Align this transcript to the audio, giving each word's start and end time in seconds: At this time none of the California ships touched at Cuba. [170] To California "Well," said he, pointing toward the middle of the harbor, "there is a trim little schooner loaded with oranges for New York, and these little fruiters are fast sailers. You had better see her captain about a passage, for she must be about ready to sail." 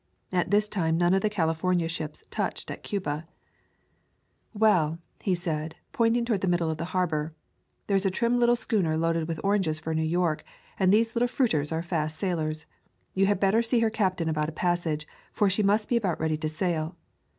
At 0.31 0.49
this 0.49 0.67
time 0.67 0.97
none 0.97 1.13
of 1.13 1.21
the 1.21 1.29
California 1.29 1.87
ships 1.87 2.23
touched 2.31 2.71
at 2.71 2.81
Cuba. 2.81 3.27
[170] 4.53 5.35
To 5.35 5.45
California 5.45 5.59
"Well," 5.61 5.61
said 5.61 5.73
he, 5.75 5.79
pointing 5.91 6.25
toward 6.25 6.41
the 6.41 6.47
middle 6.47 6.71
of 6.71 6.79
the 6.79 6.85
harbor, 6.97 7.35
"there 7.85 7.95
is 7.95 8.05
a 8.07 8.09
trim 8.09 8.39
little 8.39 8.55
schooner 8.55 8.97
loaded 8.97 9.27
with 9.27 9.39
oranges 9.43 9.79
for 9.79 9.93
New 9.93 10.01
York, 10.01 10.43
and 10.79 10.91
these 10.91 11.13
little 11.15 11.27
fruiters 11.27 11.71
are 11.71 11.83
fast 11.83 12.17
sailers. 12.17 12.65
You 13.13 13.27
had 13.27 13.39
better 13.39 13.61
see 13.61 13.81
her 13.81 13.91
captain 13.91 14.27
about 14.27 14.49
a 14.49 14.53
passage, 14.53 15.07
for 15.33 15.51
she 15.51 15.61
must 15.61 15.87
be 15.87 15.97
about 15.97 16.19
ready 16.19 16.35
to 16.37 16.49
sail." 16.49 16.95